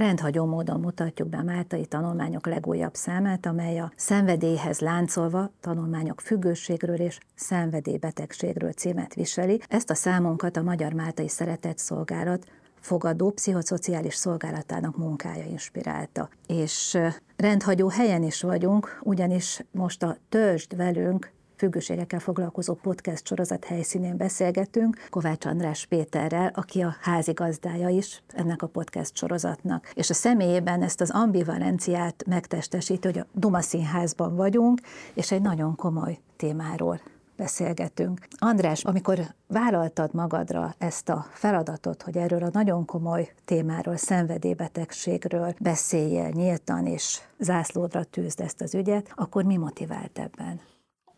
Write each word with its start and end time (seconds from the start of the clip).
rendhagyó 0.00 0.44
módon 0.44 0.80
mutatjuk 0.80 1.28
be 1.28 1.36
a 1.36 1.42
Máltai 1.42 1.86
tanulmányok 1.86 2.46
legújabb 2.46 2.94
számát, 2.94 3.46
amely 3.46 3.78
a 3.78 3.92
szenvedélyhez 3.96 4.80
láncolva 4.80 5.50
tanulmányok 5.60 6.20
függőségről 6.20 7.00
és 7.00 7.18
szenvedélybetegségről 7.34 8.72
címet 8.72 9.14
viseli. 9.14 9.60
Ezt 9.68 9.90
a 9.90 9.94
számunkat 9.94 10.56
a 10.56 10.62
Magyar 10.62 10.92
Máltai 10.92 11.28
Szeretett 11.28 11.78
Szolgálat 11.78 12.46
fogadó 12.80 13.30
pszichoszociális 13.30 14.14
szolgálatának 14.14 14.96
munkája 14.96 15.44
inspirálta. 15.44 16.28
És 16.46 16.98
rendhagyó 17.36 17.88
helyen 17.88 18.22
is 18.22 18.42
vagyunk, 18.42 19.00
ugyanis 19.02 19.64
most 19.70 20.02
a 20.02 20.16
Törzsd 20.28 20.76
velünk 20.76 21.32
függőségekkel 21.60 22.18
foglalkozó 22.18 22.74
podcast 22.74 23.26
sorozat 23.26 23.64
helyszínén 23.64 24.16
beszélgetünk 24.16 25.06
Kovács 25.10 25.46
András 25.46 25.86
Péterrel, 25.86 26.52
aki 26.54 26.82
a 26.82 26.96
házigazdája 27.00 27.88
is 27.88 28.22
ennek 28.34 28.62
a 28.62 28.66
podcast 28.66 29.16
sorozatnak. 29.16 29.90
És 29.94 30.10
a 30.10 30.14
személyében 30.14 30.82
ezt 30.82 31.00
az 31.00 31.10
ambivalenciát 31.10 32.24
megtestesíti, 32.26 33.06
hogy 33.06 33.18
a 33.18 33.26
Duma 33.32 33.60
Színházban 33.60 34.36
vagyunk, 34.36 34.80
és 35.14 35.30
egy 35.30 35.42
nagyon 35.42 35.76
komoly 35.76 36.18
témáról 36.36 37.00
beszélgetünk. 37.36 38.26
András, 38.38 38.84
amikor 38.84 39.20
vállaltad 39.46 40.14
magadra 40.14 40.74
ezt 40.78 41.08
a 41.08 41.26
feladatot, 41.30 42.02
hogy 42.02 42.16
erről 42.16 42.42
a 42.42 42.50
nagyon 42.52 42.84
komoly 42.84 43.32
témáról, 43.44 43.96
szenvedélybetegségről 43.96 45.54
beszéljél 45.58 46.28
nyíltan 46.28 46.86
és 46.86 47.20
zászlódra 47.38 48.04
tűzd 48.04 48.40
ezt 48.40 48.60
az 48.60 48.74
ügyet, 48.74 49.12
akkor 49.14 49.44
mi 49.44 49.56
motivált 49.56 50.18
ebben? 50.18 50.60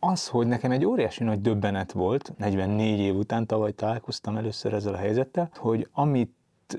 Az, 0.05 0.29
hogy 0.29 0.47
nekem 0.47 0.71
egy 0.71 0.85
óriási 0.85 1.25
nagy 1.25 1.41
döbbenet 1.41 1.93
volt, 1.93 2.33
44 2.37 2.99
év 2.99 3.17
után 3.17 3.47
tavaly 3.47 3.73
találkoztam 3.73 4.37
először 4.37 4.73
ezzel 4.73 4.95
a 4.95 4.97
helyzettel, 4.97 5.51
hogy 5.55 5.89
amit 5.93 6.35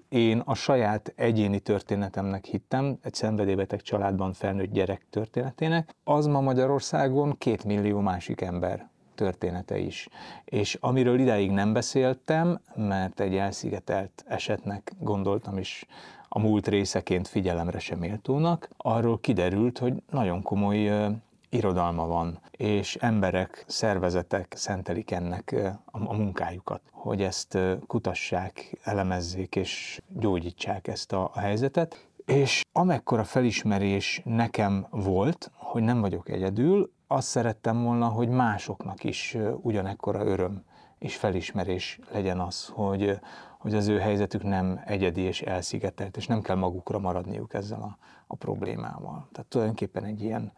én 0.09 0.41
a 0.45 0.53
saját 0.53 1.13
egyéni 1.15 1.59
történetemnek 1.59 2.45
hittem, 2.45 2.97
egy 3.01 3.13
szenvedélybeteg 3.13 3.81
családban 3.81 4.33
felnőtt 4.33 4.71
gyerek 4.71 5.05
történetének, 5.09 5.95
az 6.03 6.25
ma 6.25 6.41
Magyarországon 6.41 7.37
két 7.37 7.63
millió 7.63 7.99
másik 7.99 8.41
ember 8.41 8.89
története 9.15 9.77
is. 9.77 10.07
És 10.45 10.77
amiről 10.79 11.19
idáig 11.19 11.51
nem 11.51 11.73
beszéltem, 11.73 12.59
mert 12.75 13.19
egy 13.19 13.35
elszigetelt 13.35 14.23
esetnek 14.27 14.93
gondoltam 14.99 15.57
is 15.57 15.85
a 16.29 16.39
múlt 16.39 16.67
részeként 16.67 17.27
figyelemre 17.27 17.79
sem 17.79 17.99
méltónak, 17.99 18.69
arról 18.77 19.19
kiderült, 19.19 19.77
hogy 19.77 19.93
nagyon 20.09 20.41
komoly 20.41 21.09
irodalma 21.53 22.07
van, 22.07 22.39
és 22.51 22.95
emberek, 22.95 23.63
szervezetek 23.67 24.53
szentelik 24.55 25.11
ennek 25.11 25.55
a 25.85 26.13
munkájukat, 26.13 26.81
hogy 26.91 27.21
ezt 27.21 27.57
kutassák, 27.87 28.79
elemezzék 28.83 29.55
és 29.55 30.01
gyógyítsák 30.07 30.87
ezt 30.87 31.11
a 31.11 31.31
helyzetet. 31.35 32.07
És 32.25 32.61
amekkora 32.71 33.23
felismerés 33.23 34.21
nekem 34.25 34.87
volt, 34.89 35.51
hogy 35.53 35.83
nem 35.83 36.01
vagyok 36.01 36.29
egyedül, 36.29 36.91
azt 37.07 37.27
szerettem 37.27 37.83
volna, 37.83 38.07
hogy 38.07 38.29
másoknak 38.29 39.03
is 39.03 39.37
ugyanekkora 39.61 40.25
öröm 40.25 40.63
és 41.03 41.15
felismerés 41.15 41.99
legyen 42.11 42.39
az, 42.39 42.67
hogy, 42.67 43.19
hogy 43.59 43.75
az 43.75 43.87
ő 43.87 43.99
helyzetük 43.99 44.43
nem 44.43 44.81
egyedi 44.85 45.21
és 45.21 45.41
elszigetelt, 45.41 46.17
és 46.17 46.27
nem 46.27 46.41
kell 46.41 46.55
magukra 46.55 46.99
maradniuk 46.99 47.53
ezzel 47.53 47.81
a, 47.81 47.97
a 48.27 48.35
problémával. 48.35 49.27
Tehát 49.31 49.49
tulajdonképpen 49.49 50.03
egy 50.03 50.21
ilyen 50.21 50.53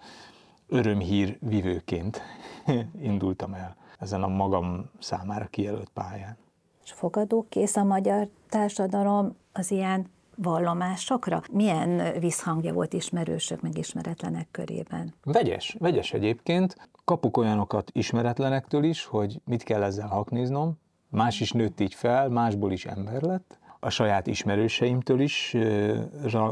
örömhír 0.68 1.38
vivőként 1.42 2.22
indultam 3.02 3.54
el 3.54 3.76
ezen 4.00 4.24
a 4.24 4.28
magam 4.28 4.90
számára 5.00 5.46
kijelölt 5.46 5.90
pályán. 5.94 6.38
És 6.84 6.92
fogadókész 6.92 7.76
a 7.76 7.84
magyar 7.84 8.28
társadalom 8.50 9.36
az 9.54 9.72
ilyen 9.72 10.10
vallomásokra? 10.36 11.42
Milyen 11.52 12.20
visszhangja 12.20 12.74
volt 12.74 12.94
ismerősök, 12.94 13.62
meg 13.62 13.78
ismeretlenek 13.78 14.48
körében? 14.52 15.14
Vegyes, 15.24 15.76
vegyes 15.80 16.14
egyébként. 16.14 16.90
Kapuk 17.06 17.38
olyanokat 17.38 17.92
ismeretlenektől 17.94 18.84
is, 18.84 19.06
hogy 19.06 19.42
mit 19.46 19.64
kell 19.64 19.84
ezzel 19.84 20.08
haknéznom. 20.08 20.80
Más 21.10 21.40
is 21.40 21.52
nőtt 21.52 21.80
így 21.80 21.94
fel, 21.94 22.30
másból 22.30 22.72
is 22.72 22.86
ember 22.86 23.22
lett. 23.22 23.58
A 23.80 23.90
saját 23.90 24.28
ismerőseimtől 24.28 25.20
is, 25.20 25.56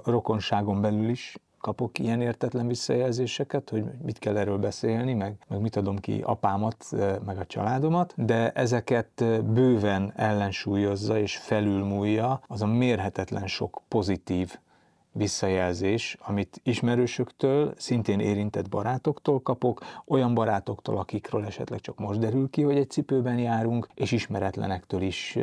rokonságon 0.03 0.81
belül 0.81 1.09
is 1.09 1.37
kapok 1.63 1.99
ilyen 1.99 2.21
értetlen 2.21 2.67
visszajelzéseket, 2.67 3.69
hogy 3.69 3.83
mit 4.01 4.19
kell 4.19 4.37
erről 4.37 4.57
beszélni, 4.57 5.13
meg, 5.13 5.35
meg 5.47 5.61
mit 5.61 5.75
adom 5.75 5.97
ki 5.97 6.21
apámat, 6.25 6.85
meg 7.25 7.37
a 7.37 7.45
családomat, 7.45 8.13
de 8.17 8.51
ezeket 8.51 9.25
bőven 9.45 10.13
ellensúlyozza 10.15 11.19
és 11.19 11.37
felülmúlja 11.37 12.41
az 12.47 12.61
a 12.61 12.67
mérhetetlen 12.67 13.47
sok 13.47 13.81
pozitív 13.87 14.57
visszajelzés, 15.13 16.17
amit 16.19 16.61
ismerősöktől, 16.63 17.73
szintén 17.77 18.19
érintett 18.19 18.69
barátoktól 18.69 19.41
kapok, 19.41 19.81
olyan 20.05 20.33
barátoktól, 20.33 20.97
akikről 20.97 21.45
esetleg 21.45 21.79
csak 21.79 21.99
most 21.99 22.19
derül 22.19 22.49
ki, 22.49 22.61
hogy 22.61 22.77
egy 22.77 22.89
cipőben 22.89 23.37
járunk, 23.37 23.87
és 23.93 24.11
ismeretlenektől 24.11 25.01
is 25.01 25.37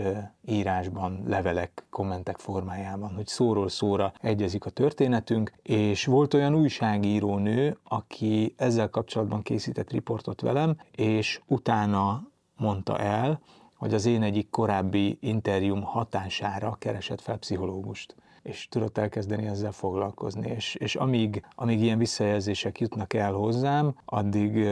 írásban, 0.47 1.23
levelek, 1.27 1.85
kommentek 1.91 2.39
formájában, 2.39 3.15
hogy 3.15 3.27
szóról 3.27 3.69
szóra 3.69 4.13
egyezik 4.21 4.65
a 4.65 4.71
történetünk, 4.71 5.53
és 5.63 6.05
volt 6.05 6.35
olyan 6.35 6.55
újságíró 6.55 7.39
nő, 7.39 7.79
aki 7.85 8.55
ezzel 8.57 8.89
kapcsolatban 8.89 9.43
készített 9.43 9.91
riportot 9.91 10.41
velem, 10.41 10.77
és 10.91 11.41
utána 11.47 12.29
mondta 12.57 12.99
el, 12.99 13.41
hogy 13.75 13.95
az 13.95 14.07
én 14.07 14.23
egyik 14.23 14.51
korábbi 14.51 15.19
interjúm 15.21 15.83
hatására 15.83 16.77
keresett 16.79 17.21
fel 17.21 17.37
pszichológust 17.37 18.15
és 18.51 18.69
tudott 18.69 18.99
elkezdeni 18.99 19.47
ezzel 19.47 19.73
foglalkozni. 19.73 20.51
És, 20.51 20.75
és 20.75 20.95
amíg, 20.95 21.45
amíg 21.55 21.81
ilyen 21.81 21.99
visszajelzések 21.99 22.81
jutnak 22.81 23.13
el 23.13 23.33
hozzám, 23.33 23.95
addig 24.05 24.69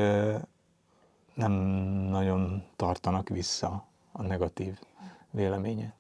nem 1.34 1.52
nagyon 2.10 2.62
tartanak 2.76 3.28
vissza 3.28 3.86
a 4.12 4.22
negatív 4.22 4.78
véleménye. 5.30 5.96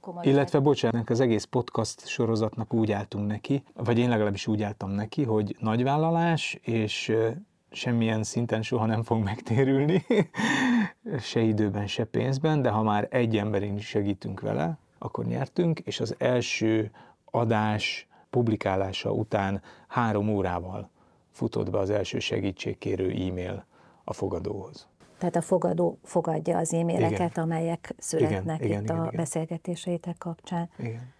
Komoly 0.00 0.26
Illetve, 0.26 0.58
bocsánat, 0.58 1.10
az 1.10 1.20
egész 1.20 1.44
podcast 1.44 2.06
sorozatnak 2.06 2.74
úgy 2.74 2.92
álltunk 2.92 3.26
neki, 3.26 3.62
vagy 3.74 3.98
én 3.98 4.08
legalábbis 4.08 4.46
úgy 4.46 4.62
álltam 4.62 4.90
neki, 4.90 5.24
hogy 5.24 5.56
nagyvállalás, 5.60 6.58
és 6.62 7.12
semmilyen 7.70 8.22
szinten 8.22 8.62
soha 8.62 8.86
nem 8.86 9.02
fog 9.02 9.22
megtérülni, 9.22 10.04
se 11.20 11.40
időben, 11.40 11.86
se 11.86 12.04
pénzben, 12.04 12.62
de 12.62 12.70
ha 12.70 12.82
már 12.82 13.08
egy 13.10 13.36
emberén 13.36 13.76
is 13.76 13.86
segítünk 13.86 14.40
vele, 14.40 14.78
akkor 14.98 15.24
nyertünk, 15.24 15.78
és 15.78 16.00
az 16.00 16.14
első 16.18 16.90
adás 17.34 18.06
publikálása 18.30 19.12
után 19.12 19.62
három 19.88 20.28
órával 20.28 20.90
futott 21.30 21.70
be 21.70 21.78
az 21.78 21.90
első 21.90 22.18
segítségkérő 22.18 23.10
e-mail 23.10 23.64
a 24.04 24.12
fogadóhoz. 24.12 24.88
Tehát 25.18 25.36
a 25.36 25.40
fogadó 25.40 25.98
fogadja 26.04 26.58
az 26.58 26.72
e-maileket, 26.72 27.30
igen. 27.30 27.44
amelyek 27.44 27.94
születnek 27.98 28.64
igen, 28.64 28.78
itt 28.78 28.84
igen, 28.84 28.98
a 28.98 29.02
igen, 29.02 29.16
beszélgetéseitek 29.16 30.18
kapcsán. 30.18 30.70
Igen. 30.78 31.12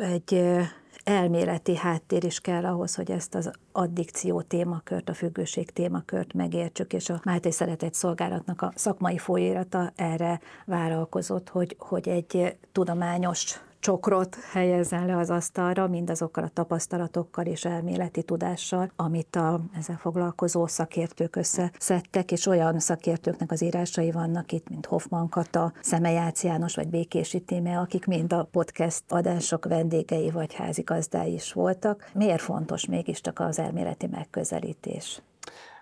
Egy 0.00 0.56
elméleti 1.04 1.76
háttér 1.76 2.24
is 2.24 2.40
kell 2.40 2.64
ahhoz, 2.64 2.94
hogy 2.94 3.10
ezt 3.10 3.34
az 3.34 3.50
addikció 3.72 4.42
témakört, 4.42 5.08
a 5.08 5.14
függőség 5.14 5.70
témakört 5.70 6.32
megértsük, 6.32 6.92
és 6.92 7.08
a 7.08 7.20
Máté 7.24 7.50
Szeretett 7.50 7.94
Szolgálatnak 7.94 8.62
a 8.62 8.72
szakmai 8.74 9.18
folyérata 9.18 9.92
erre 9.96 10.40
vállalkozott, 10.64 11.48
hogy, 11.48 11.76
hogy 11.78 12.08
egy 12.08 12.56
tudományos 12.72 13.60
csokrot 13.80 14.36
helyezzen 14.52 15.06
le 15.06 15.16
az 15.16 15.30
asztalra, 15.30 15.88
mindazokkal 15.88 16.44
a 16.44 16.48
tapasztalatokkal 16.48 17.46
és 17.46 17.64
elméleti 17.64 18.22
tudással, 18.22 18.90
amit 18.96 19.36
a 19.36 19.60
ezzel 19.78 19.96
foglalkozó 19.96 20.66
szakértők 20.66 21.36
összeszedtek, 21.36 22.32
és 22.32 22.46
olyan 22.46 22.78
szakértőknek 22.78 23.50
az 23.50 23.62
írásai 23.62 24.10
vannak 24.10 24.52
itt, 24.52 24.68
mint 24.68 24.86
Hoffman 24.86 25.28
Kata, 25.28 25.72
Szemejács 25.80 26.42
János 26.42 26.74
vagy 26.74 26.88
Békési 26.88 27.40
Tíme, 27.40 27.78
akik 27.78 28.06
mind 28.06 28.32
a 28.32 28.48
podcast 28.50 29.02
adások 29.08 29.64
vendégei 29.64 30.30
vagy 30.30 30.54
házigazdái 30.54 31.32
is 31.32 31.52
voltak. 31.52 32.10
Miért 32.14 32.40
fontos 32.40 32.86
mégiscsak 32.86 33.40
az 33.40 33.58
elméleti 33.58 34.06
megközelítés? 34.06 35.22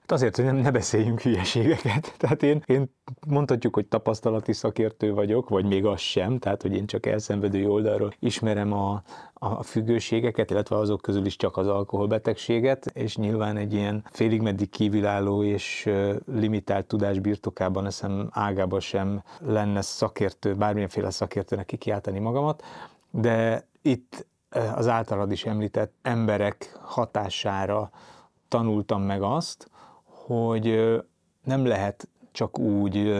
Hát 0.06 0.12
azért, 0.12 0.36
hogy 0.36 0.44
nem, 0.44 0.56
ne 0.56 0.70
beszéljünk 0.70 1.20
hülyeségeket. 1.20 2.14
Tehát 2.18 2.42
én, 2.42 2.62
én 2.66 2.94
mondhatjuk, 3.26 3.74
hogy 3.74 3.86
tapasztalati 3.86 4.52
szakértő 4.52 5.12
vagyok, 5.12 5.48
vagy 5.48 5.64
még 5.64 5.84
az 5.84 6.00
sem, 6.00 6.38
tehát 6.38 6.62
hogy 6.62 6.74
én 6.74 6.86
csak 6.86 7.06
elszenvedő 7.06 7.68
oldalról 7.68 8.14
ismerem 8.18 8.72
a, 8.72 9.02
a 9.32 9.62
függőségeket, 9.62 10.50
illetve 10.50 10.76
azok 10.76 11.00
közül 11.00 11.26
is 11.26 11.36
csak 11.36 11.56
az 11.56 11.66
alkoholbetegséget, 11.66 12.86
és 12.86 13.16
nyilván 13.16 13.56
egy 13.56 13.72
ilyen 13.72 14.04
félig 14.10 14.40
meddig 14.40 14.70
kívülálló 14.70 15.42
és 15.42 15.90
limitált 16.26 16.86
tudás 16.86 17.18
birtokában 17.18 17.86
eszem 17.86 18.28
ágába 18.30 18.80
sem 18.80 19.22
lenne 19.40 19.82
szakértő, 19.82 20.54
bármilyenféle 20.54 21.10
szakértőnek 21.10 21.66
kikiáltani 21.66 22.18
magamat, 22.18 22.62
de 23.10 23.66
itt 23.82 24.26
az 24.74 24.88
általad 24.88 25.32
is 25.32 25.44
említett 25.44 25.92
emberek 26.02 26.78
hatására 26.82 27.90
tanultam 28.48 29.02
meg 29.02 29.22
azt, 29.22 29.72
hogy 30.26 31.00
nem 31.44 31.66
lehet 31.66 32.08
csak 32.32 32.58
úgy 32.58 33.12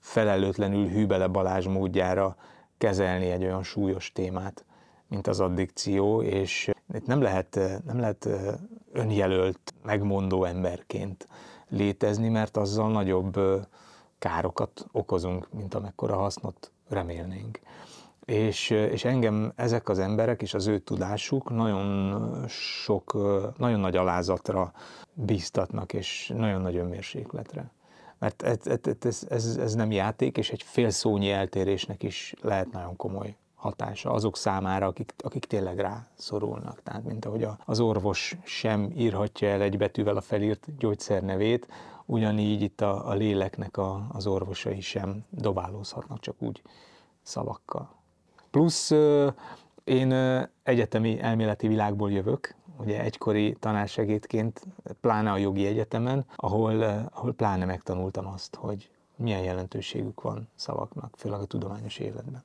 felelőtlenül 0.00 0.88
hűbele 0.88 1.26
Balázs 1.26 1.66
módjára 1.66 2.36
kezelni 2.78 3.30
egy 3.30 3.42
olyan 3.42 3.62
súlyos 3.62 4.12
témát, 4.12 4.64
mint 5.08 5.26
az 5.26 5.40
addikció, 5.40 6.22
és 6.22 6.70
itt 6.94 7.06
nem 7.06 7.20
lehet, 7.22 7.60
nem 7.84 8.00
lehet 8.00 8.28
önjelölt, 8.92 9.74
megmondó 9.82 10.44
emberként 10.44 11.28
létezni, 11.68 12.28
mert 12.28 12.56
azzal 12.56 12.90
nagyobb 12.90 13.40
károkat 14.18 14.86
okozunk, 14.92 15.48
mint 15.52 15.74
amekkora 15.74 16.16
hasznot 16.16 16.72
remélnénk. 16.88 17.60
És, 18.26 18.70
és 18.70 19.04
engem 19.04 19.52
ezek 19.56 19.88
az 19.88 19.98
emberek 19.98 20.42
és 20.42 20.54
az 20.54 20.66
ő 20.66 20.78
tudásuk 20.78 21.50
nagyon 21.50 22.44
sok, 22.48 23.12
nagyon 23.56 23.80
nagy 23.80 23.96
alázatra 23.96 24.72
bíztatnak, 25.12 25.92
és 25.92 26.32
nagyon 26.36 26.60
nagy 26.60 26.76
önmérsékletre. 26.76 27.70
Mert 28.18 28.42
ez, 28.42 28.58
ez, 29.00 29.26
ez, 29.28 29.56
ez 29.56 29.74
nem 29.74 29.90
játék, 29.90 30.36
és 30.36 30.50
egy 30.50 30.62
fél 30.62 30.90
szónyi 30.90 31.30
eltérésnek 31.30 32.02
is 32.02 32.34
lehet 32.40 32.72
nagyon 32.72 32.96
komoly 32.96 33.36
hatása 33.54 34.10
azok 34.12 34.36
számára, 34.36 34.86
akik, 34.86 35.14
akik 35.18 35.44
tényleg 35.44 35.78
rá 35.78 36.06
szorulnak. 36.14 36.82
Tehát, 36.82 37.04
mint 37.04 37.24
ahogy 37.24 37.46
az 37.64 37.80
orvos 37.80 38.36
sem 38.44 38.92
írhatja 38.96 39.48
el 39.48 39.60
egy 39.60 39.78
betűvel 39.78 40.16
a 40.16 40.20
felírt 40.20 40.76
gyógyszer 40.78 41.22
nevét, 41.22 41.68
ugyanígy 42.06 42.62
itt 42.62 42.80
a, 42.80 43.08
a 43.08 43.14
léleknek 43.14 43.76
a, 43.76 44.06
az 44.12 44.26
orvosai 44.26 44.80
sem 44.80 45.24
dobálózhatnak 45.30 46.20
csak 46.20 46.34
úgy 46.38 46.62
szavakkal. 47.22 47.95
Plusz 48.56 48.90
én 49.84 50.12
egyetemi 50.62 51.20
elméleti 51.20 51.68
világból 51.68 52.12
jövök, 52.12 52.54
ugye 52.78 53.00
egykori 53.00 53.56
tanársegédként, 53.60 54.62
pláne 55.00 55.30
a 55.30 55.36
jogi 55.36 55.66
egyetemen, 55.66 56.24
ahol, 56.36 56.82
ahol 57.12 57.32
pláne 57.32 57.64
megtanultam 57.64 58.26
azt, 58.26 58.54
hogy 58.54 58.90
milyen 59.16 59.42
jelentőségük 59.42 60.20
van 60.20 60.48
szavaknak, 60.54 61.14
főleg 61.16 61.40
a 61.40 61.44
tudományos 61.44 61.98
életben. 61.98 62.44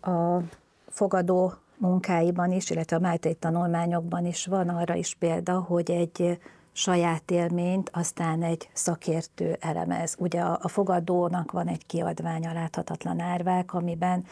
A 0.00 0.42
fogadó 0.88 1.52
munkáiban 1.76 2.52
is, 2.52 2.70
illetve 2.70 2.96
a 2.96 3.00
Májtai 3.00 3.34
tanulmányokban 3.34 4.26
is 4.26 4.46
van 4.46 4.68
arra 4.68 4.94
is 4.94 5.14
példa, 5.14 5.60
hogy 5.60 5.90
egy 5.90 6.38
saját 6.72 7.30
élményt 7.30 7.90
aztán 7.92 8.42
egy 8.42 8.70
szakértő 8.72 9.56
elemez. 9.60 10.14
Ugye 10.18 10.40
a, 10.40 10.58
a 10.62 10.68
fogadónak 10.68 11.52
van 11.52 11.66
egy 11.66 11.86
kiadványa, 11.86 12.52
láthatatlan 12.52 13.20
árvák, 13.20 13.74
amiben 13.74 14.24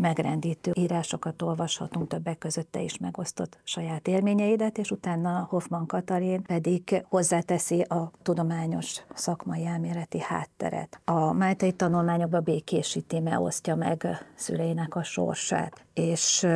megrendítő 0.00 0.72
írásokat 0.74 1.42
olvashatunk, 1.42 2.08
többek 2.08 2.38
között 2.38 2.70
te 2.70 2.80
is 2.80 2.98
megosztott 2.98 3.58
saját 3.64 4.08
élményeidet, 4.08 4.78
és 4.78 4.90
utána 4.90 5.46
Hoffman 5.50 5.86
Katalin 5.86 6.42
pedig 6.42 7.04
hozzáteszi 7.08 7.80
a 7.80 8.10
tudományos 8.22 9.02
szakmai 9.14 9.66
elméleti 9.66 10.20
hátteret. 10.20 11.00
A 11.04 11.32
Májtai 11.32 11.72
tanulmányokban 11.72 12.42
Békési 12.42 13.00
Tíme 13.00 13.38
osztja 13.38 13.74
meg 13.74 14.06
szüleinek 14.34 14.96
a 14.96 15.02
sorsát, 15.02 15.84
és 15.94 16.46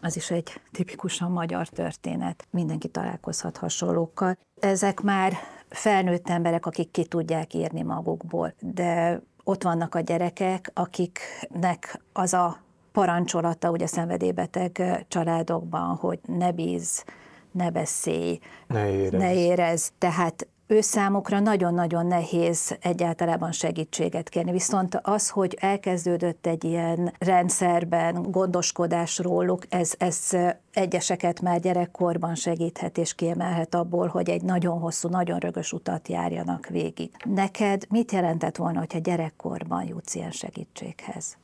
az 0.00 0.16
is 0.16 0.30
egy 0.30 0.60
tipikusan 0.72 1.30
magyar 1.30 1.68
történet. 1.68 2.46
Mindenki 2.50 2.88
találkozhat 2.88 3.56
hasonlókkal. 3.56 4.38
Ezek 4.60 5.00
már 5.00 5.32
felnőtt 5.68 6.28
emberek, 6.28 6.66
akik 6.66 6.90
ki 6.90 7.04
tudják 7.04 7.54
írni 7.54 7.82
magukból, 7.82 8.54
de 8.60 9.20
ott 9.48 9.62
vannak 9.62 9.94
a 9.94 10.00
gyerekek, 10.00 10.70
akiknek 10.74 12.00
az 12.12 12.32
a 12.34 12.56
parancsolata 12.92 13.70
ugye 13.70 13.86
szenvedélybeteg 13.86 15.04
családokban, 15.08 15.96
hogy 15.96 16.18
ne 16.26 16.52
bíz, 16.52 17.04
ne 17.50 17.70
beszélj, 17.70 18.38
ne 18.66 18.90
érez. 18.90 19.20
Ne 19.20 19.34
érez. 19.34 19.92
Tehát 19.98 20.46
ő 20.66 20.80
számukra 20.80 21.40
nagyon-nagyon 21.40 22.06
nehéz 22.06 22.76
egyáltalában 22.80 23.52
segítséget 23.52 24.28
kérni. 24.28 24.50
Viszont 24.50 25.00
az, 25.02 25.30
hogy 25.30 25.56
elkezdődött 25.60 26.46
egy 26.46 26.64
ilyen 26.64 27.12
rendszerben 27.18 28.22
gondoskodás 28.30 29.18
róluk, 29.18 29.62
ez, 29.68 29.92
ez 29.98 30.36
egyeseket 30.72 31.40
már 31.40 31.60
gyerekkorban 31.60 32.34
segíthet 32.34 32.98
és 32.98 33.14
kiemelhet 33.14 33.74
abból, 33.74 34.06
hogy 34.06 34.30
egy 34.30 34.42
nagyon 34.42 34.78
hosszú, 34.78 35.08
nagyon 35.08 35.38
rögös 35.38 35.72
utat 35.72 36.08
járjanak 36.08 36.66
végig. 36.66 37.10
Neked 37.24 37.86
mit 37.88 38.12
jelentett 38.12 38.56
volna, 38.56 38.78
hogyha 38.78 38.98
gyerekkorban 38.98 39.84
jutsz 39.86 40.14
ilyen 40.14 40.30
segítséghez? 40.30 41.36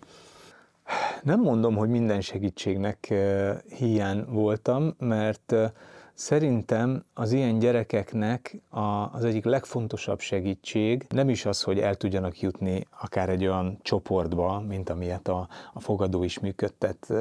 Nem 1.23 1.41
mondom, 1.41 1.77
hogy 1.77 1.89
minden 1.89 2.21
segítségnek 2.21 3.11
eh, 3.11 3.57
hiány 3.79 4.25
voltam, 4.29 4.95
mert 4.99 5.53
eh, 5.53 5.71
Szerintem 6.15 7.05
az 7.15 7.33
ilyen 7.33 7.59
gyerekeknek 7.59 8.61
a, 8.69 8.81
az 9.13 9.25
egyik 9.25 9.45
legfontosabb 9.45 10.21
segítség 10.21 11.07
nem 11.09 11.29
is 11.29 11.47
az, 11.47 11.63
hogy 11.63 11.79
el 11.79 11.95
tudjanak 11.95 12.41
jutni 12.41 12.87
akár 13.01 13.29
egy 13.29 13.47
olyan 13.47 13.79
csoportba, 13.83 14.61
mint 14.69 14.91
amilyet 14.91 15.29
a, 15.29 15.49
a 15.73 15.81
fogadó 15.81 16.23
is 16.25 16.39
működtet 16.39 17.13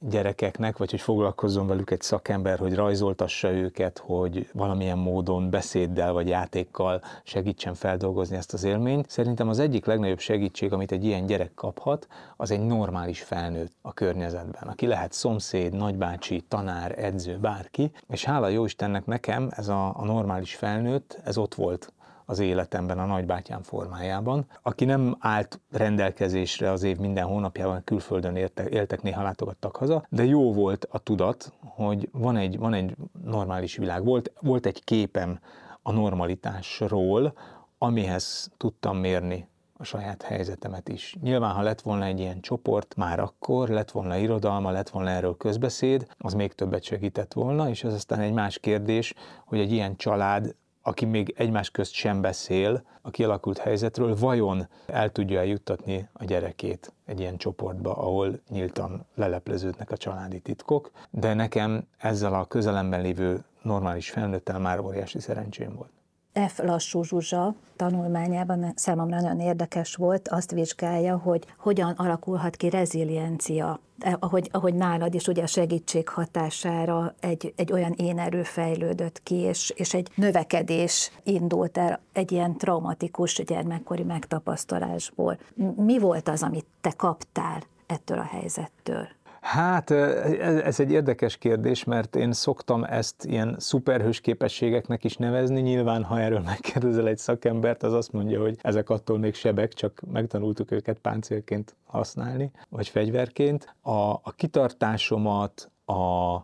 gyerekeknek, 0.00 0.76
vagy 0.76 0.90
hogy 0.90 1.00
foglalkozzon 1.00 1.66
velük 1.66 1.90
egy 1.90 2.00
szakember, 2.00 2.58
hogy 2.58 2.74
rajzoltassa 2.74 3.52
őket, 3.52 3.98
hogy 3.98 4.48
valamilyen 4.52 4.98
módon 4.98 5.50
beszéddel 5.50 6.12
vagy 6.12 6.28
játékkal 6.28 7.02
segítsen 7.24 7.74
feldolgozni 7.74 8.36
ezt 8.36 8.52
az 8.52 8.64
élményt. 8.64 9.10
Szerintem 9.10 9.48
az 9.48 9.58
egyik 9.58 9.84
legnagyobb 9.84 10.18
segítség, 10.18 10.72
amit 10.72 10.92
egy 10.92 11.04
ilyen 11.04 11.26
gyerek 11.26 11.54
kaphat, 11.54 12.06
az 12.36 12.50
egy 12.50 12.60
normális 12.60 13.22
felnőtt 13.22 13.72
a 13.82 13.92
környezetben, 13.92 14.68
aki 14.68 14.86
lehet 14.86 15.12
szomszéd, 15.12 15.72
nagybácsi, 15.72 16.40
tanár, 16.48 17.04
edző, 17.04 17.38
bárki, 17.38 17.92
és 18.08 18.24
hála 18.24 18.37
hála 18.38 18.50
jó 18.50 18.64
Istennek 18.64 19.06
nekem 19.06 19.48
ez 19.50 19.68
a, 19.68 19.98
a 19.98 20.04
normális 20.04 20.54
felnőtt, 20.54 21.20
ez 21.24 21.36
ott 21.38 21.54
volt 21.54 21.92
az 22.24 22.38
életemben 22.38 22.98
a 22.98 23.06
nagybátyám 23.06 23.62
formájában, 23.62 24.46
aki 24.62 24.84
nem 24.84 25.16
állt 25.18 25.60
rendelkezésre 25.70 26.70
az 26.70 26.82
év 26.82 26.96
minden 26.96 27.24
hónapjában, 27.24 27.84
külföldön 27.84 28.36
éltek, 28.36 28.72
éltek, 28.72 29.02
néha 29.02 29.22
látogattak 29.22 29.76
haza, 29.76 30.06
de 30.08 30.24
jó 30.24 30.52
volt 30.52 30.86
a 30.90 30.98
tudat, 30.98 31.52
hogy 31.60 32.08
van 32.12 32.36
egy, 32.36 32.58
van 32.58 32.74
egy 32.74 32.96
normális 33.24 33.76
világ. 33.76 34.04
Volt, 34.04 34.32
volt 34.40 34.66
egy 34.66 34.84
képem 34.84 35.38
a 35.82 35.92
normalitásról, 35.92 37.32
amihez 37.78 38.50
tudtam 38.56 38.96
mérni 38.96 39.48
a 39.80 39.84
saját 39.84 40.22
helyzetemet 40.22 40.88
is. 40.88 41.16
Nyilván, 41.20 41.54
ha 41.54 41.62
lett 41.62 41.80
volna 41.80 42.04
egy 42.04 42.18
ilyen 42.18 42.40
csoport, 42.40 42.94
már 42.96 43.20
akkor 43.20 43.68
lett 43.68 43.90
volna 43.90 44.16
irodalma, 44.16 44.70
lett 44.70 44.88
volna 44.88 45.10
erről 45.10 45.36
közbeszéd, 45.36 46.06
az 46.18 46.32
még 46.34 46.52
többet 46.52 46.82
segített 46.82 47.32
volna, 47.32 47.68
és 47.68 47.84
ez 47.84 47.92
aztán 47.92 48.20
egy 48.20 48.32
más 48.32 48.58
kérdés, 48.58 49.14
hogy 49.44 49.58
egy 49.58 49.72
ilyen 49.72 49.96
család 49.96 50.54
aki 50.82 51.04
még 51.04 51.34
egymás 51.36 51.70
közt 51.70 51.92
sem 51.92 52.20
beszél 52.20 52.82
a 53.02 53.10
kialakult 53.10 53.58
helyzetről, 53.58 54.16
vajon 54.16 54.68
el 54.86 55.10
tudja 55.10 55.38
eljuttatni 55.38 56.08
a 56.12 56.24
gyerekét 56.24 56.92
egy 57.06 57.20
ilyen 57.20 57.36
csoportba, 57.36 57.96
ahol 57.96 58.40
nyíltan 58.48 59.06
lelepleződnek 59.14 59.90
a 59.90 59.96
családi 59.96 60.40
titkok, 60.40 60.90
de 61.10 61.34
nekem 61.34 61.86
ezzel 61.98 62.34
a 62.34 62.44
közelemben 62.44 63.00
lévő 63.00 63.44
normális 63.62 64.10
felnőttel 64.10 64.58
már 64.58 64.80
óriási 64.80 65.20
szerencsém 65.20 65.74
volt. 65.74 65.97
F. 66.46 66.58
Lassú 66.58 67.02
Zsuzsa 67.02 67.54
tanulmányában 67.76 68.72
számomra 68.74 69.20
nagyon 69.20 69.40
érdekes 69.40 69.94
volt, 69.94 70.28
azt 70.28 70.50
vizsgálja, 70.50 71.16
hogy 71.16 71.44
hogyan 71.58 71.94
alakulhat 71.96 72.56
ki 72.56 72.68
reziliencia, 72.68 73.80
eh, 73.98 74.12
ahogy, 74.18 74.48
ahogy 74.52 74.74
nálad 74.74 75.14
is 75.14 75.26
ugye 75.26 75.42
a 75.42 75.46
segítség 75.46 76.08
hatására 76.08 77.14
egy, 77.20 77.52
egy 77.56 77.72
olyan 77.72 77.92
énerő 77.92 78.42
fejlődött 78.42 79.22
ki, 79.22 79.34
és, 79.34 79.72
és 79.76 79.94
egy 79.94 80.10
növekedés 80.14 81.10
indult 81.22 81.78
el 81.78 82.00
egy 82.12 82.32
ilyen 82.32 82.56
traumatikus 82.56 83.42
gyermekkori 83.44 84.02
megtapasztalásból. 84.02 85.38
Mi 85.76 85.98
volt 85.98 86.28
az, 86.28 86.42
amit 86.42 86.66
te 86.80 86.92
kaptál 86.96 87.62
ettől 87.86 88.18
a 88.18 88.28
helyzettől? 88.30 89.08
Hát 89.48 89.90
ez 89.90 90.80
egy 90.80 90.90
érdekes 90.90 91.36
kérdés, 91.36 91.84
mert 91.84 92.16
én 92.16 92.32
szoktam 92.32 92.84
ezt 92.84 93.24
ilyen 93.24 93.56
szuperhős 93.58 94.20
képességeknek 94.20 95.04
is 95.04 95.16
nevezni. 95.16 95.60
Nyilván, 95.60 96.04
ha 96.04 96.20
erről 96.20 96.40
megkérdezel 96.52 97.06
egy 97.06 97.18
szakembert, 97.18 97.82
az 97.82 97.92
azt 97.92 98.12
mondja, 98.12 98.40
hogy 98.40 98.58
ezek 98.62 98.90
attól 98.90 99.18
még 99.18 99.34
sebek, 99.34 99.72
csak 99.72 100.02
megtanultuk 100.12 100.70
őket 100.70 100.98
páncélként 100.98 101.74
használni, 101.84 102.50
vagy 102.68 102.88
fegyverként. 102.88 103.74
A, 103.80 103.90
a 104.10 104.32
kitartásomat, 104.36 105.70
a 105.84 106.38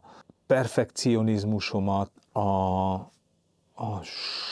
perfekcionizmusomat, 0.46 2.10
a, 2.32 2.40
a 3.74 4.02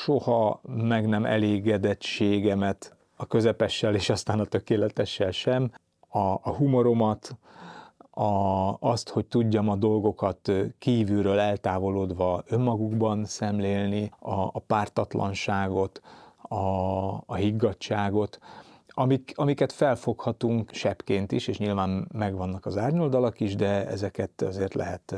soha 0.03 0.61
meg 0.63 1.09
nem 1.09 1.25
elégedettségemet, 1.25 2.97
a 3.17 3.27
közepessel 3.27 3.95
és 3.95 4.11
aztán 4.11 4.41
a 4.41 4.45
tökéletessel 4.45 5.31
sem, 5.31 5.71
a, 6.09 6.19
a 6.19 6.55
humoromat, 6.57 7.37
a, 8.15 8.73
azt, 8.81 9.09
hogy 9.09 9.27
tudjam 9.27 9.69
a 9.69 9.77
dolgokat 9.77 10.53
kívülről 10.79 11.39
eltávolodva 11.39 12.43
önmagukban 12.47 13.25
szemlélni, 13.25 14.13
a, 14.19 14.33
a 14.33 14.63
pártatlanságot, 14.67 16.01
a, 16.43 16.57
a 17.27 17.35
higgadságot, 17.35 18.39
amik, 18.95 19.33
amiket 19.35 19.73
felfoghatunk 19.73 20.73
sebként 20.73 21.33
is, 21.33 21.49
és 21.49 21.59
nyilván 21.59 22.09
megvannak 22.13 22.67
az 22.67 22.77
árnyoldalak 22.77 23.41
is, 23.41 23.55
de 23.55 23.87
ezeket 23.87 24.43
azért 24.43 24.75
lehet, 24.75 25.15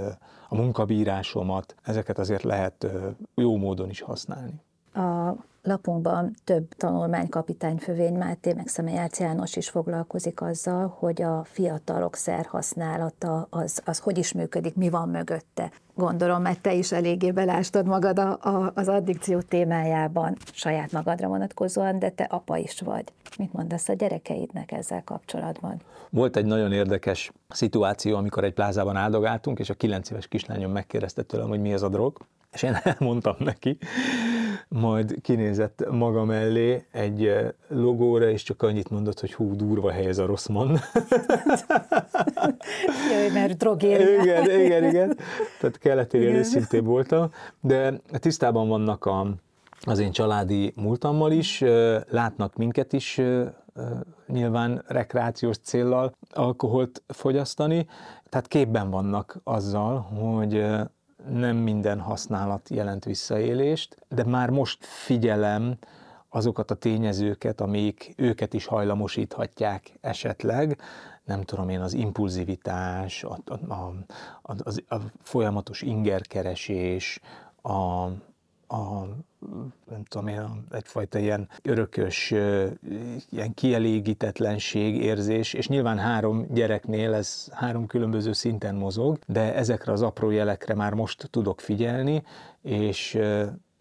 a 0.49 0.55
munkabírásomat, 0.55 1.75
ezeket 1.83 2.19
azért 2.19 2.43
lehet 2.43 2.87
jó 3.35 3.57
módon 3.57 3.91
is 3.91 4.01
használni. 4.01 4.63
A 4.95 5.37
lapunkban 5.65 6.35
több 6.45 6.69
tanulmány 6.77 7.29
Kapitány 7.29 7.77
Fövény 7.77 8.15
Máté, 8.15 8.53
meg 8.53 8.69
Szemejárt 8.69 9.17
János 9.17 9.57
is 9.57 9.69
foglalkozik 9.69 10.41
azzal, 10.41 10.97
hogy 10.99 11.23
a 11.23 11.45
fiatalok 11.45 12.17
szerhasználata 12.17 13.47
az, 13.51 13.83
az 13.85 13.99
hogy 13.99 14.19
is 14.19 14.33
működik, 14.33 14.75
mi 14.75 14.91
van 14.91 15.09
mögötte. 15.09 15.71
Gondolom, 15.95 16.43
mert 16.43 16.61
te 16.61 16.73
is 16.73 16.93
eléggé 16.93 17.31
belástad 17.31 17.87
magad 17.87 18.19
a, 18.19 18.39
a, 18.43 18.73
az 18.75 18.89
addikció 18.89 19.41
témájában, 19.41 20.37
saját 20.53 20.93
magadra 20.93 21.29
vonatkozóan, 21.29 21.99
de 21.99 22.09
te 22.09 22.25
apa 22.25 22.57
is 22.57 22.81
vagy. 22.81 23.05
Mit 23.39 23.53
mondasz 23.53 23.89
a 23.89 23.93
gyerekeidnek 23.93 24.73
ezzel 24.73 25.03
kapcsolatban? 25.05 25.81
Volt 26.11 26.37
egy 26.37 26.47
nagyon 26.47 26.73
érdekes 26.73 27.33
szituáció, 27.49 28.17
amikor 28.17 28.45
egy 28.45 28.53
plázában 28.53 28.97
áldogáltunk, 28.97 29.59
és 29.59 29.71
a 29.71 29.75
kilenc 29.75 30.11
éves 30.11 30.29
kislányom 30.29 30.73
megkérdezte 30.73 31.23
tőlem, 31.23 31.49
hogy 31.49 31.61
mi 31.61 31.73
az 31.73 31.83
a 31.83 31.89
drog, 31.89 32.19
és 32.53 32.63
én 32.63 32.79
elmondtam 32.99 33.37
neki, 33.39 33.79
majd 34.75 35.21
kinézett 35.23 35.91
maga 35.91 36.25
mellé 36.25 36.85
egy 36.91 37.33
logóra, 37.69 38.29
és 38.29 38.43
csak 38.43 38.63
annyit 38.63 38.91
mondott, 38.91 39.21
hogy 39.21 39.35
hú, 39.35 39.57
durva 39.57 39.91
hely 39.91 40.07
ez 40.07 40.19
a 40.19 40.27
rossz 40.27 40.47
mond. 40.47 40.79
Jaj, 43.11 43.31
mert 43.33 43.57
drogéria. 43.57 44.23
Igen, 44.23 44.61
igen, 44.61 44.85
igen. 44.85 45.19
Tehát 45.61 45.79
keleti 45.79 46.43
szintén 46.43 46.85
voltam, 46.85 47.31
de 47.61 48.01
tisztában 48.13 48.69
vannak 48.69 49.07
a, 49.07 49.27
az 49.81 49.99
én 49.99 50.13
családi 50.13 50.73
múltammal 50.77 51.33
is, 51.33 51.65
látnak 52.09 52.57
minket 52.57 52.93
is 52.93 53.21
nyilván 54.27 54.85
rekreációs 54.87 55.57
céllal 55.59 56.15
alkoholt 56.31 57.03
fogyasztani, 57.07 57.87
tehát 58.29 58.49
képben 58.49 58.91
vannak 58.91 59.41
azzal, 59.45 59.99
hogy 60.01 60.65
nem 61.29 61.57
minden 61.57 62.01
használat 62.01 62.69
jelent 62.69 63.05
visszaélést, 63.05 63.97
de 64.09 64.25
már 64.25 64.51
most 64.51 64.85
figyelem 64.85 65.79
azokat 66.29 66.71
a 66.71 66.75
tényezőket, 66.75 67.61
amik 67.61 68.13
őket 68.17 68.55
is 68.55 68.67
hajlamosíthatják 68.67 69.99
esetleg, 70.01 70.81
nem 71.25 71.43
tudom 71.43 71.69
én, 71.69 71.81
az 71.81 71.93
impulzivitás, 71.93 73.25
a, 73.25 73.39
a, 73.45 73.73
a, 73.73 73.95
a, 74.43 74.95
a 74.95 75.01
folyamatos 75.23 75.83
ingerkeresés, 75.83 77.21
a, 77.63 78.09
a 78.75 79.07
nem 79.91 80.05
tudom 80.05 80.27
én, 80.27 80.67
egyfajta 80.71 81.19
ilyen 81.19 81.49
örökös, 81.63 82.31
ilyen 83.31 83.55
kielégítetlenség 83.55 84.97
érzés, 84.97 85.53
és 85.53 85.69
nyilván 85.69 85.99
három 85.99 86.47
gyereknél 86.51 87.15
ez 87.15 87.49
három 87.53 87.87
különböző 87.87 88.33
szinten 88.33 88.75
mozog, 88.75 89.19
de 89.27 89.55
ezekre 89.55 89.93
az 89.93 90.03
apró 90.03 90.31
jelekre 90.31 90.75
már 90.75 90.93
most 90.93 91.29
tudok 91.31 91.61
figyelni, 91.61 92.23
és 92.63 93.19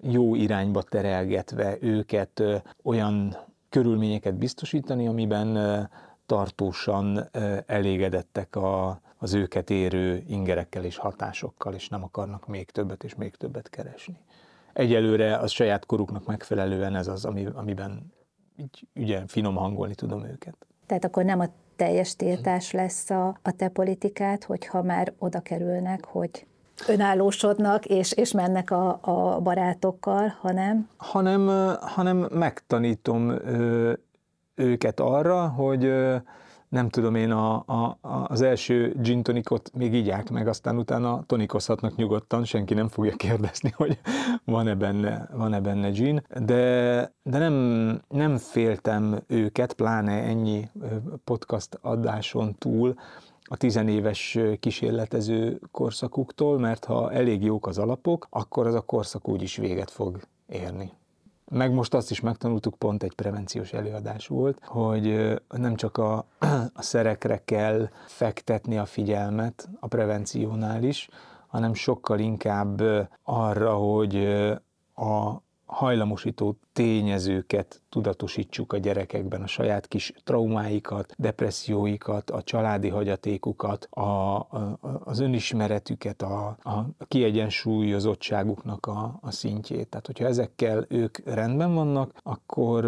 jó 0.02 0.36
irányba 0.36 0.82
terelgetve 0.82 1.78
őket 1.82 2.44
olyan 2.84 3.38
körülményeket 3.70 4.36
biztosítani, 4.36 5.08
amiben 5.08 5.90
tartósan 6.26 7.30
elégedettek 7.66 8.56
a, 8.56 9.02
az 9.18 9.34
őket 9.34 9.70
érő 9.70 10.24
ingerekkel 10.28 10.84
és 10.84 10.98
hatásokkal, 10.98 11.74
és 11.74 11.90
nem 11.90 12.04
akarnak 12.04 12.48
még 12.48 12.72
többet 12.72 13.04
és 13.04 13.16
még 13.16 13.36
többet 13.36 13.70
keresni 13.70 14.18
egyelőre 14.74 15.38
az 15.38 15.52
saját 15.52 15.86
koruknak 15.86 16.26
megfelelően 16.26 16.96
ez 16.96 17.08
az, 17.08 17.26
ami, 17.26 17.48
amiben 17.54 18.14
így 18.58 18.88
ügyen 18.94 19.28
finom 19.28 19.56
hangolni 19.56 19.96
tudom 19.96 20.26
őket. 20.26 20.56
Tehát 20.86 21.06
akkor 21.06 21.24
nem 21.24 21.40
a 21.40 21.46
teljes 21.76 22.16
tiltás 22.16 22.72
lesz 22.72 23.10
a, 23.10 23.38
a 23.42 23.52
te 23.52 23.68
politikát, 23.68 24.44
hogyha 24.44 24.82
már 24.82 25.14
oda 25.18 25.40
kerülnek, 25.40 26.06
hogy 26.06 26.46
önállósodnak, 26.88 27.86
és, 27.86 28.12
és 28.12 28.32
mennek 28.32 28.72
a, 28.72 29.00
a 29.02 29.40
barátokkal, 29.40 30.36
hanem? 30.40 30.90
Hanem, 30.98 31.76
hanem 31.82 32.28
megtanítom 32.32 33.34
őket 34.56 35.00
arra, 35.00 35.48
hogy 35.48 35.94
nem 36.74 36.90
tudom 36.90 37.16
én, 37.16 37.32
a, 37.32 37.54
a, 37.56 37.98
az 38.28 38.42
első 38.42 38.96
gin 39.02 39.24
tonikot 39.24 39.72
még 39.74 39.94
ígyák 39.94 40.30
meg, 40.30 40.48
aztán 40.48 40.78
utána 40.78 41.24
tonikozhatnak 41.26 41.96
nyugodtan, 41.96 42.46
senki 42.46 42.74
nem 42.74 42.88
fogja 42.88 43.16
kérdezni, 43.16 43.74
hogy 43.78 44.00
van-e 44.46 44.76
benne, 44.76 45.30
van-e 45.34 45.60
benne 45.60 45.90
gin, 45.90 46.24
de, 46.40 47.14
de 47.24 47.38
nem, 47.38 47.54
nem 48.08 48.38
féltem 48.38 49.20
őket, 49.28 49.74
pláne 49.74 50.12
ennyi 50.12 50.70
podcast 51.24 51.80
adáson 51.82 52.56
túl, 52.58 52.96
a 53.44 53.58
tizenéves 53.58 54.38
kísérletező 54.60 55.60
korszakuktól, 55.72 56.60
mert 56.60 56.86
ha 56.86 57.12
elég 57.12 57.44
jók 57.44 57.68
az 57.68 57.78
alapok, 57.78 58.28
akkor 58.30 58.68
az 58.68 58.74
a 58.74 58.82
korszak 58.82 59.28
úgyis 59.28 59.56
véget 59.56 59.92
fog 59.92 60.20
érni. 60.48 60.92
Meg 61.52 61.74
most 61.74 61.94
azt 61.94 62.12
is 62.12 62.20
megtanultuk, 62.20 62.76
pont 62.76 63.04
egy 63.04 63.14
prevenciós 63.16 63.74
előadás 63.74 64.28
volt, 64.28 64.60
hogy 64.66 65.34
nem 65.50 65.76
csak 65.76 65.98
a, 65.98 66.26
a 66.74 66.82
szerekre 66.82 67.42
kell 67.46 67.90
fektetni 68.08 68.78
a 68.78 68.86
figyelmet 68.86 69.70
a 69.80 69.88
prevenciónál 69.88 70.84
is, 70.84 71.10
hanem 71.48 71.74
sokkal 71.74 72.20
inkább 72.20 72.82
arra, 73.24 73.74
hogy 73.74 74.16
a 74.96 75.42
hajlamosító 75.66 76.58
tényezőket 76.74 77.82
tudatosítsuk 77.90 78.74
a 78.74 78.78
gyerekekben, 78.78 79.42
a 79.42 79.48
saját 79.48 79.88
kis 79.88 80.14
traumáikat, 80.24 81.14
depresszióikat, 81.18 82.30
a 82.30 82.42
családi 82.42 82.90
hagyatékukat, 82.90 83.88
a, 83.90 84.02
a, 84.36 84.78
az 85.04 85.20
önismeretüket, 85.20 86.22
a, 86.22 86.48
a 86.48 86.86
kiegyensúlyozottságuknak 87.08 88.86
a, 88.86 89.18
a 89.22 89.32
szintjét. 89.32 89.88
Tehát, 89.88 90.06
hogyha 90.06 90.26
ezekkel 90.26 90.86
ők 90.90 91.18
rendben 91.26 91.74
vannak, 91.74 92.14
akkor 92.24 92.84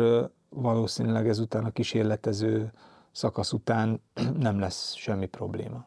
valószínűleg 0.49 1.27
ezután 1.27 1.65
a 1.65 1.71
kísérletező 1.71 2.71
szakasz 3.11 3.51
után 3.51 4.01
nem 4.39 4.59
lesz 4.59 4.93
semmi 4.93 5.25
probléma. 5.25 5.85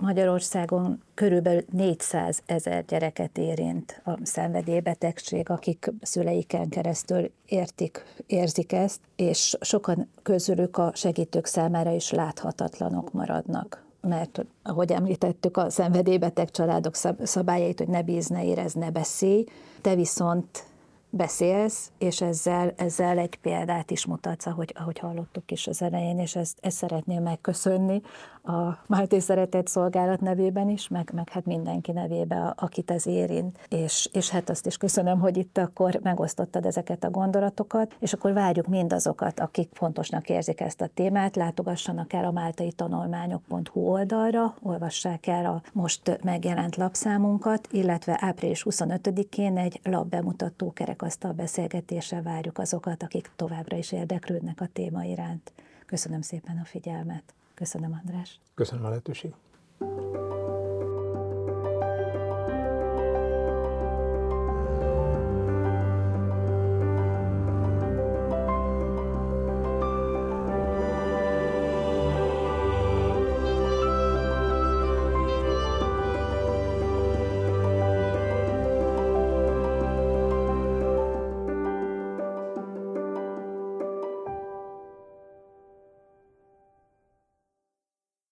Magyarországon 0.00 1.02
körülbelül 1.14 1.64
400 1.72 2.42
ezer 2.46 2.84
gyereket 2.84 3.38
érint 3.38 4.00
a 4.04 4.18
szenvedélybetegség, 4.22 5.50
akik 5.50 5.92
szüleiken 6.00 6.68
keresztül 6.68 7.30
értik, 7.46 8.04
érzik 8.26 8.72
ezt, 8.72 9.00
és 9.16 9.56
sokan 9.60 10.08
közülük 10.22 10.76
a 10.76 10.92
segítők 10.94 11.46
számára 11.46 11.90
is 11.90 12.10
láthatatlanok 12.10 13.12
maradnak. 13.12 13.84
Mert 14.00 14.44
ahogy 14.62 14.92
említettük, 14.92 15.56
a 15.56 15.70
szenvedélybeteg 15.70 16.50
családok 16.50 16.94
szabályait, 17.22 17.78
hogy 17.78 17.88
ne 17.88 18.02
bíz, 18.02 18.26
ne 18.26 18.44
érez, 18.44 18.72
ne 18.72 18.90
beszélj, 18.90 19.44
te 19.80 19.94
viszont 19.94 20.64
beszélsz, 21.10 21.90
és 21.98 22.20
ezzel, 22.20 22.72
ezzel 22.76 23.18
egy 23.18 23.36
példát 23.36 23.90
is 23.90 24.06
mutatsz, 24.06 24.46
ahogy, 24.46 24.74
ahogy 24.78 24.98
hallottuk 24.98 25.50
is 25.50 25.66
az 25.66 25.82
elején, 25.82 26.18
és 26.18 26.36
ezt, 26.36 26.58
ezt 26.60 26.76
szeretném 26.76 27.22
megköszönni 27.22 28.02
a 28.42 28.78
Málté 28.86 29.18
Szeretett 29.18 29.66
Szolgálat 29.66 30.20
nevében 30.20 30.68
is, 30.68 30.88
meg, 30.88 31.10
meg 31.14 31.28
hát 31.28 31.44
mindenki 31.44 31.92
nevében, 31.92 32.52
akit 32.56 32.90
ez 32.90 33.06
érint. 33.06 33.58
És, 33.68 34.08
és 34.12 34.30
hát 34.30 34.50
azt 34.50 34.66
is 34.66 34.76
köszönöm, 34.76 35.20
hogy 35.20 35.36
itt 35.36 35.58
akkor 35.58 35.98
megosztottad 36.02 36.66
ezeket 36.66 37.04
a 37.04 37.10
gondolatokat, 37.10 37.96
és 37.98 38.12
akkor 38.12 38.32
várjuk 38.32 38.66
mindazokat, 38.66 39.40
akik 39.40 39.70
fontosnak 39.72 40.28
érzik 40.28 40.60
ezt 40.60 40.80
a 40.80 40.86
témát, 40.94 41.36
látogassanak 41.36 42.12
el 42.12 42.24
a 42.24 42.30
máltai 42.30 42.72
tanulmányok.hu 42.72 43.80
oldalra, 43.80 44.54
olvassák 44.62 45.26
el 45.26 45.46
a 45.46 45.62
most 45.72 46.18
megjelent 46.24 46.76
lapszámunkat, 46.76 47.68
illetve 47.70 48.18
április 48.20 48.66
25-én 48.70 49.56
egy 49.58 49.80
labbemutató 49.82 50.72
kerekasztal 50.72 51.32
beszélgetésre 51.32 52.22
várjuk 52.22 52.58
azokat, 52.58 53.02
akik 53.02 53.30
továbbra 53.36 53.76
is 53.76 53.92
érdeklődnek 53.92 54.60
a 54.60 54.66
téma 54.72 55.04
iránt. 55.04 55.52
Köszönöm 55.86 56.20
szépen 56.20 56.60
a 56.62 56.64
figyelmet. 56.64 57.34
Köszönöm, 57.60 58.00
András. 58.04 58.40
Köszönöm 58.54 58.84
a 58.84 58.88
lehetőséget. 58.88 59.36